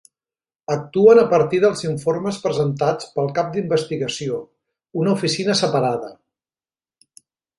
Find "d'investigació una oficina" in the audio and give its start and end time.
3.57-5.59